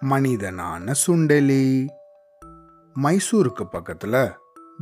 [0.00, 1.88] மனிதனான சுண்டெலி.
[2.94, 4.36] மைசூருக்கு பக்கத்துல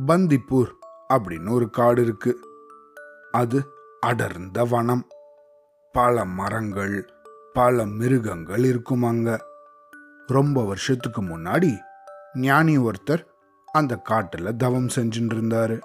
[0.07, 0.71] பந்திப்பூர்
[1.13, 2.39] அப்படின்னு ஒரு காடு இருக்கு.
[3.31, 3.67] அது
[3.99, 5.07] அடர்ந்த வனம்.
[5.91, 7.09] பல மரங்கள்
[7.53, 9.45] பல மிருகங்கள் இருக்கும் அங்க.
[10.27, 11.77] ரொம்ப வருஷத்துக்கு முன்னாடி
[12.33, 13.25] ஞானி ஒருத்தர்
[13.65, 15.81] அந்த காட்டுல தவம் செஞ்சுட்டு இருந்தாரு.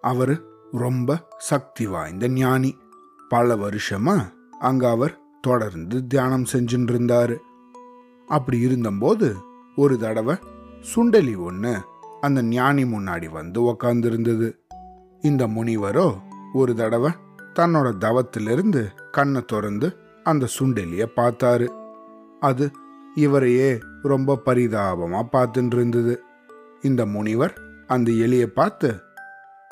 [0.00, 2.78] அவரு ரொம்ப சக்தி வாய்ந்த ஞானி.
[3.28, 7.36] பல வருஷமா அங்க அவர் தொடர்ந்து தியானம் செஞ்சுட்டு இருந்தாரு
[8.26, 9.36] அப்படி இருந்தபோது
[9.76, 10.36] ஒரு தடவை
[10.94, 11.74] சுண்டலி ஒன்று
[12.20, 14.48] அந்த ஞானி முன்னாடி வந்து உக்காந்துருந்தது.
[15.20, 16.06] இந்த முனிவரோ
[16.52, 17.10] ஒரு தடவை
[17.54, 21.68] தன்னோட தவத்திலிருந்து கண்ணை திறந்து அந்த சுண்டலியை பார்த்தாரு.
[22.40, 22.70] அது
[23.14, 26.22] இவரையே ரொம்ப பரிதாபமாக பார்த்துட்டு இருந்தது
[26.82, 27.54] இந்த முனிவர்
[27.86, 28.90] அந்த எலியை பார்த்து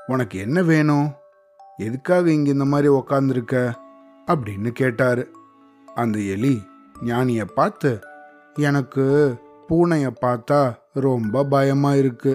[0.07, 1.09] உனக்கு என்ன வேணும்?
[1.77, 3.73] எதுக்காக இங்கே இந்த மாதிரி உக்காந்துருக்க?
[4.27, 5.25] அப்படின்னு கேட்டாரு.
[5.95, 6.63] அந்த எலி
[7.05, 8.01] ஞானியை பார்த்து
[8.57, 9.05] எனக்கு
[9.69, 12.33] பூனையை பார்த்தா ரொம்ப பயமாக இருக்கு.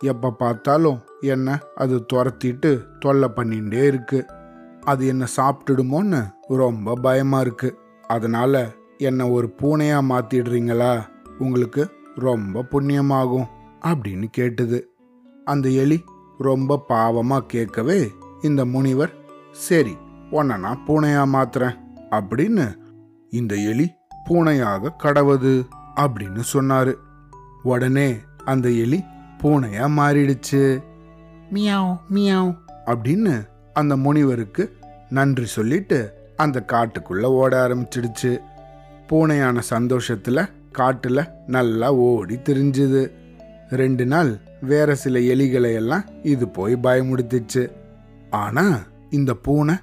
[0.00, 4.26] எப்போ பார்த்தாலும் என்ன அது துரத்திட்டு தொல்லை பண்ணிகிட்டே இருக்கு.
[4.84, 7.70] அது என்ன சாப்பிட்டுடுமோன்னு ரொம்ப பயமாக இருக்கு.
[8.04, 8.62] அதனால்
[8.98, 10.92] என்னை ஒரு பூனையாக மாற்றிடுறீங்களா
[11.38, 13.48] உங்களுக்கு ரொம்ப புண்ணியமாகும்
[13.84, 14.78] அப்படின்னு கேட்டுது.
[15.44, 16.04] அந்த எலி
[16.38, 19.12] ரொம்ப பாவமாக கேட்கவே இந்த முனிவர்
[19.50, 19.96] சரி
[20.30, 21.76] உன்னை நான் பூனையாக மாத்துறேன்
[22.10, 22.66] அப்படின்னு
[23.30, 23.92] இந்த எலி
[24.28, 26.94] பூனையாக கடவுது அப்படின்னு சொன்னாரு.
[27.62, 29.04] உடனே அந்த எலி
[29.42, 30.82] பூனையா மாறிடுச்சு.
[31.52, 32.56] மியாவ் மியாவ்.
[32.86, 34.76] அப்படின்னு அந்த முனிவருக்கு
[35.08, 38.38] நன்றி சொல்லிட்டு அந்த காட்டுக்குள்ள ஓட ஆரம்பிச்சிடுச்சு.
[39.08, 40.46] பூனையான சந்தோஷத்துல
[40.78, 43.10] காட்டுல நல்லா ஓடி திரிஞ்சுது.
[43.70, 47.70] ரெண்டு நாள் வேற சில எலிகளை எல்லாம் இது போய் பயமுடுத்துச்சு.
[48.30, 49.74] ஆனா இந்த பூனை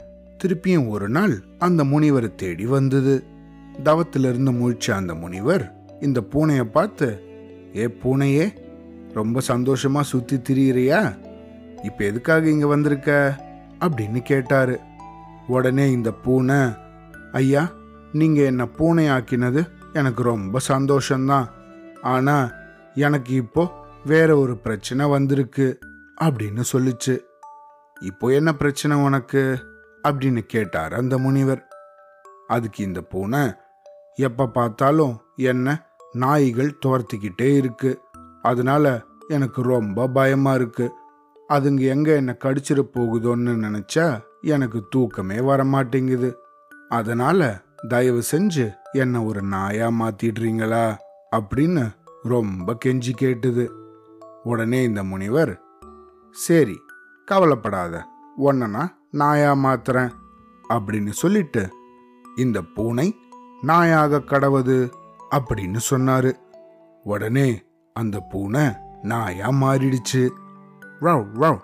[0.44, 3.24] திருப்பியும் ஒரு நாள் அந்த முனிவரை தேடி வந்தது.
[3.84, 7.22] தவத்திலிருந்து முழிச்ச அந்த முனிவர் இந்த பூனையை பார்த்து
[7.76, 8.62] ஏ பூனையே
[9.14, 11.18] ரொம்ப சந்தோஷமா சுத்தி திரியிறியா?
[11.84, 13.36] இப்ப எதுக்காக இங்க வந்திருக்க?
[13.80, 14.80] அப்படின்னு கேட்டாரு.
[15.48, 16.58] உடனே இந்த பூனை
[17.32, 17.72] ஐயா
[18.12, 21.46] நீங்க என்ன பூனை ஆக்கினது எனக்கு ரொம்ப சந்தோஷம்தான்.
[22.02, 22.52] ஆனா
[22.94, 23.72] எனக்கு இப்போ
[24.06, 25.80] வேற ஒரு பிரச்சனை வந்திருக்கு
[26.22, 27.20] அப்படின்னு சொல்லுச்சு.
[28.02, 29.60] இப்போ என்ன பிரச்சனை உனக்கு?
[30.04, 31.68] அப்படின்னு கேட்டார் அந்த முனிவர்.
[32.48, 33.54] அதுக்கு இந்த பூனை
[34.16, 38.02] எப்ப பார்த்தாலும் என்ன நாய்கள் துரத்திக்கிட்டே இருக்கு.
[38.42, 40.92] அதனால எனக்கு ரொம்ப பயமா இருக்கு.
[41.50, 46.38] அதுங்க எங்க என்னை கடிச்சிட போகுதோன்னு நினைச்சா எனக்கு தூக்கமே வர மாட்டேங்குது
[46.90, 50.98] அதனால தயவு செஞ்சு என்ன ஒரு நாயா மாத்திடுறீங்களா?
[51.36, 51.90] அப்படின்னு
[52.24, 53.68] ரொம்ப கெஞ்சி கேட்டுது.
[54.44, 55.62] உடனே இந்த முனிவர்
[56.32, 56.80] சரி
[57.26, 58.06] கவலைப்படாத.
[58.36, 60.12] உன்னை நான் நாயா மாத்துறேன்.
[60.70, 61.70] அப்படின்னு சொல்லிட்டு
[62.36, 63.16] இந்த பூனை
[63.64, 64.92] நாயாக கடவுது
[65.32, 66.34] அப்படின்னு சொன்னாரு.
[67.04, 67.64] உடனே
[67.94, 68.68] அந்த பூனை
[69.02, 70.30] நாயா மாறிடுச்சு.
[71.02, 71.60] ரவ் ரவ்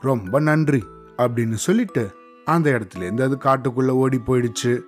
[0.00, 0.84] ரொம்ப நன்றி
[1.16, 2.14] அப்படின்னு சொல்லிட்டு
[2.44, 4.80] அந்த இடத்துல இருந்து அது காட்டுக்குள்ள ஓடி போயிடுச்சு.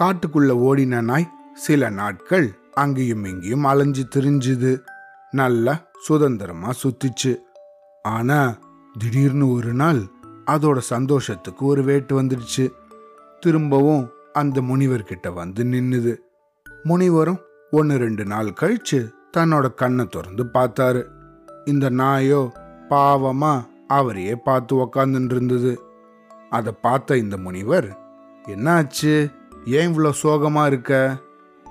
[0.00, 4.80] காட்டுக்குள்ள ஓடின நாய் சில நாட்கள் அங்கேயும் இங்கேயும் அலைஞ்சு திரிஞ்சுது.
[5.30, 7.36] நல்லா சுதந்திரமா சுத்திச்சு.
[8.02, 8.58] ஆனா
[8.98, 10.00] திடீர்னு ஒரு நாள்
[10.46, 12.70] அதோட சந்தோஷத்துக்கு ஒரு வேட்டு வந்துடுச்சு.
[13.40, 16.16] திரும்பவும் அந்த முனிவர்கிட்ட வந்து நின்னுது.
[16.82, 21.04] முனிவரும் ஒன்று ரெண்டு நாள் கழிச்சு தன்னோட கண்ணை திறந்து பார்த்தாரு.
[21.64, 22.52] இந்த நாயோ
[22.88, 25.80] பாவமா அவரையே பார்த்து உக்காந்துட்டு இருந்தது
[26.50, 27.98] அதை பார்த்த இந்த முனிவர்
[28.46, 29.32] என்னாச்சு?
[29.64, 31.16] ஏன் இவ்வளோ சோகமா இருக்க?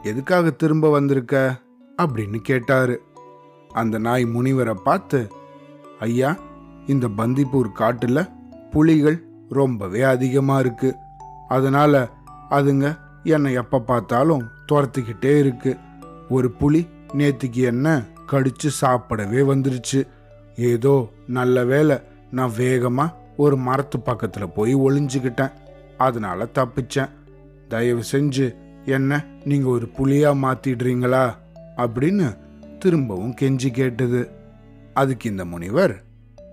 [0.04, 1.60] எதுக்காக திரும்ப வந்திருக்க?
[1.98, 3.02] அப்படின்னு கேட்டாரு.
[3.70, 5.28] அந்த நாய் முனிவரை பார்த்து
[6.00, 6.36] ஐயா
[6.86, 8.28] இந்த பந்திப்பூர் காட்டில்
[8.72, 10.96] புலிகள் ரொம்பவே அதிகமாக இருக்கு.
[11.48, 12.10] அதனால
[12.50, 15.78] அதுங்க என்னை எப்போ பார்த்தாலும் துரத்துக்கிட்டே இருக்கு.
[16.30, 16.88] ஒரு புலி
[17.18, 18.02] நேத்துக்கு என்ன
[18.32, 20.08] கடிச்சு சாப்பிடவே வந்துருச்சு.
[20.56, 21.98] ஏதோ நல்ல வேளை
[22.32, 25.52] நான் வேகமாக ஒரு மரத்து பக்கத்தில் போய் ஒளிஞ்சுக்கிட்டேன்.
[25.98, 27.10] அதனால தப்பிச்சேன்.
[27.68, 28.56] தயவு செஞ்சு
[28.86, 31.36] என்ன நீங்கள் ஒரு புளியாக மாற்றிடுறீங்களா
[31.78, 32.38] அப்படின்னு
[32.80, 34.32] திரும்பவும் கெஞ்சி கேட்டது.
[34.94, 36.04] அதுக்கு இந்த முனிவர்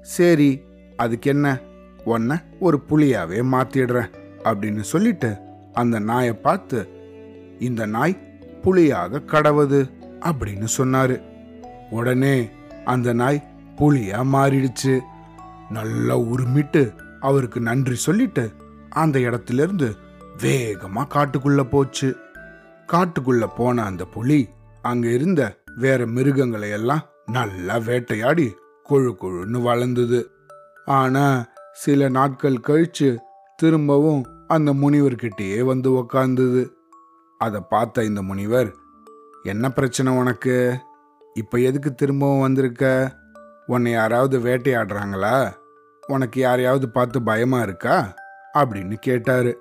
[0.02, 0.62] சரி
[0.96, 1.58] அதுக்கு என்ன?
[2.04, 4.10] உன்னை ஒரு புலியாவே மாற்றிடுறேன்
[4.44, 5.31] அப்படின்னு சொல்லிட்டு
[5.76, 6.81] அந்த நாயை பார்த்து
[7.58, 8.14] இந்த நாய்
[8.62, 9.81] புலியாக கடவுது
[10.20, 11.17] அப்படின்னு சொன்னாரு.
[11.90, 12.37] உடனே
[12.84, 13.38] அந்த நாய்
[13.78, 14.94] புலியா மாறிடுச்சு.
[15.70, 16.82] நல்லா உருமிட்டு
[17.20, 18.44] அவருக்கு நன்றி சொல்லிட்டு
[18.88, 19.88] அந்த இடத்துல இருந்து
[20.43, 22.17] வேகமா காட்டுக்குள்ள போச்சு.
[22.93, 24.40] காட்டுக்குள்ள போன அந்த புலி
[24.82, 25.43] அங்க இருந்த
[25.76, 28.46] வேற மிருகங்களை எல்லாம் நல்லா வேட்டையாடி
[28.90, 30.20] கொழு கொழுன்னு வளர்ந்தது.
[30.84, 31.25] ஆனா
[31.72, 33.08] சில நாட்கள் கழிச்சு
[33.56, 36.72] திரும்பவும் அந்த முனிவர்கிட்டயே வந்து உக்காந்தது.
[37.38, 38.75] அதை பார்த்த இந்த முனிவர்
[39.43, 40.76] என்ன பிரச்சனை உனக்கு?
[41.34, 43.14] இப்போ எதுக்கு திரும்பவும் வந்திருக்க?
[43.66, 45.52] உன்னை யாராவது வேட்டையாடுறாங்களா?
[46.06, 48.14] உனக்கு யாரையாவது பார்த்து பயமா இருக்கா?
[48.58, 49.58] அப்படின்னு கேட்டாரு.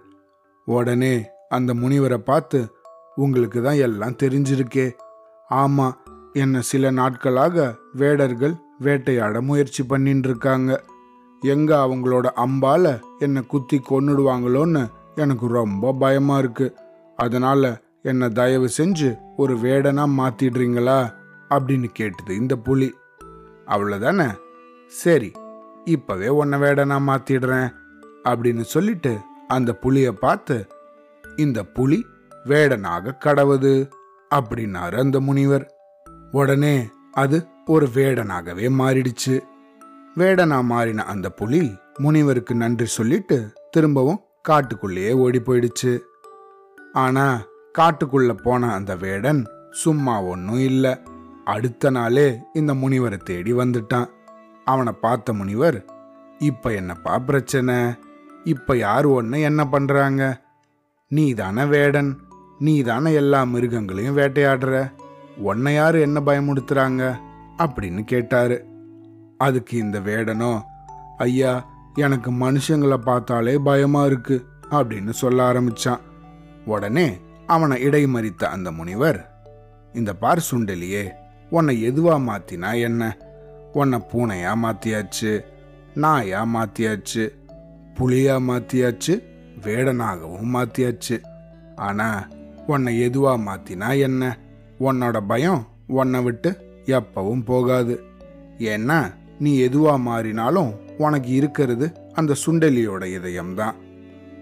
[0.65, 2.67] உடனே அந்த முனிவரை பார்த்து
[3.15, 4.91] உங்களுக்கு தான் எல்லாம் தெரிஞ்சிருக்கே.
[5.49, 5.93] ஆமா
[6.33, 10.83] என்ன சில நாட்களாக வேடர்கள் வேட்டையாட முயற்சி பண்ணிட்டு இருக்காங்க
[11.41, 16.75] எங்க அவங்களோட அம்பால என்னை குத்தி கொன்னுடுவாங்களோன்னு எனக்கு ரொம்ப பயமா இருக்கு.
[17.15, 21.13] அதனால என்னை தயவு செஞ்சு ஒரு வேடனா மாத்திடுறீங்களா?
[21.49, 22.93] அப்படின்னு கேட்டது இந்த புலி.
[23.67, 24.33] அவ்வளோதானே
[24.87, 25.31] சரி
[25.85, 27.73] இப்பவே உன்னை வேடனா மாத்திடுறேன்
[28.23, 29.17] அப்படின்னு சொல்லிட்டு
[29.47, 30.67] அந்த புலியை பார்த்து
[31.37, 32.05] இந்த புலி
[32.45, 33.89] வேடனாக கடவுது
[34.35, 35.73] அப்படின்னாரு அந்த முனிவர்.
[36.31, 39.39] உடனே அது ஒரு வேடனாகவே மாறிடுச்சு.
[40.17, 44.19] வேடனா மாறின அந்த புலி முனிவருக்கு நன்றி சொல்லிட்டு திரும்பவும்
[44.49, 45.99] காட்டுக்குள்ளேயே ஓடி போயிடுச்சு
[46.93, 47.45] ஆனா
[47.79, 50.97] காட்டுக்குள்ள போன அந்த வேடன் சும்மா ஒன்றும் இல்லை.
[51.45, 54.05] அடுத்த நாளே இந்த முனிவரை தேடி வந்துட்டான்.
[54.65, 55.85] அவனை பார்த்த முனிவர்
[56.39, 57.75] இப்ப என்னப்பா பிரச்சனை?
[58.43, 60.41] இப்ப யார் ஒன்று என்ன பண்றாங்க?
[61.07, 62.19] நீ தானே வேடன்
[62.59, 64.91] நீ தானே எல்லா மிருகங்களையும் வேட்டையாடுற.
[65.37, 67.15] உன்னை யாரு என்ன பயமுடுத்துறாங்க?
[67.57, 68.65] அப்படின்னு கேட்டாரு.
[69.37, 70.63] அதுக்கு இந்த வேடனோ
[71.17, 75.99] ஐயா எனக்கு மனுஷங்களை பார்த்தாலே பயமா இருக்கு அப்படின்னு சொல்ல ஆரம்பிச்சான்.
[76.65, 77.17] உடனே
[77.47, 79.31] அவனை இடைமறித்த அந்த முனிவர்
[79.93, 81.11] இந்த பார் சுண்டலியே
[81.49, 83.17] உன்னை எதுவா மாத்தினா என்ன?
[83.73, 85.45] உன்னை பூனையா மாத்தியாச்சு
[85.95, 87.33] நாயா மாத்தியாச்சு
[87.95, 89.23] புளியா மாத்தியாச்சு
[89.65, 91.21] வேடனாகவும் மாத்தியாச்சு.
[91.75, 92.27] ஆனா
[92.67, 94.37] உன்னை எதுவா மாத்தினா என்ன?
[94.79, 98.03] உன்னோட பயம் உன்னை விட்டு எப்பவும் போகாது.
[98.59, 103.75] ஏன்னா நீ எதுவா மாறினாலும் உனக்கு இருக்கிறது அந்த சுண்டலியோட இதயம்தான்.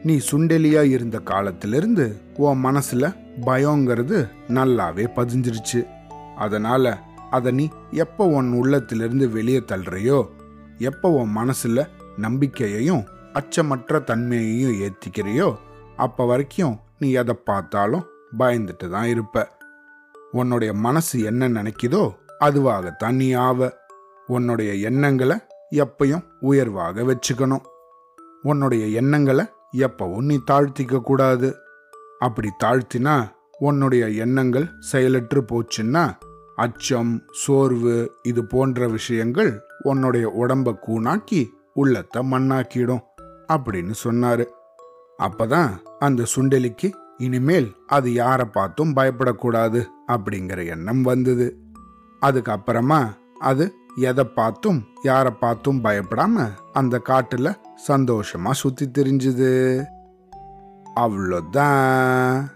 [0.03, 5.87] நீ சுண்டலியா இருந்த காலத்திலிருந்து உன் மனசுல பயங்கிறது நல்லாவே பதிஞ்சிருச்சு.
[6.35, 6.97] அதனால
[7.29, 10.29] அதை நீ எப்போ உன் உள்ளத்திலிருந்து வெளியே தள்ளுறையோ
[10.77, 11.87] எப்போ உன் மனசுல
[12.17, 13.03] நம்பிக்கையையும்
[13.33, 15.57] அச்சமற்ற தன்மையையும் ஏத்திக்கிறியோ
[15.95, 18.05] அப்ப வரைக்கும் நீ எதை பார்த்தாலும்
[18.39, 19.47] பயந்துட்டு தான் இருப்ப.
[20.31, 23.81] உன்னுடைய மனசு என்ன நினைக்குதோ அதுவாகத்தான் நீ ஆவ.
[24.35, 25.37] உன்னுடைய எண்ணங்களை
[25.81, 27.65] எப்பையும் உயர்வாக வச்சுக்கணும்.
[28.41, 29.45] உன்னுடைய எண்ணங்களை
[29.77, 31.49] எப்பவும் நீ தாழ்த்திக்க கூடாது.
[32.19, 33.15] அப்படி தாழ்த்தினா
[33.59, 36.03] உன்னுடைய எண்ணங்கள் செயலற்று போச்சுன்னா
[36.55, 37.13] அச்சம்
[37.43, 39.51] சோர்வு இது போன்ற விஷயங்கள்
[39.83, 41.41] உன்னுடைய உடம்ப கூணாக்கி
[41.73, 43.03] உள்ளத்தை மண்ணாக்கிடும்
[43.53, 44.45] அப்படின்னு சொன்னாரு.
[45.19, 51.47] அப்பதான் அந்த சுண்டலிக்கு இனிமேல் அது யாரை பார்த்தும் பயப்படக்கூடாது அப்படிங்கிற எண்ணம் வந்தது.
[52.21, 53.01] அதுக்கப்புறமா
[53.39, 53.65] அது
[53.95, 57.55] எதை பார்த்தும் யாரை பார்த்தும் பயப்படாம அந்த காட்டுல
[57.87, 59.83] சந்தோஷமா சுத்தி திரிஞ்சுது.
[60.95, 62.47] அவ்வளோதான்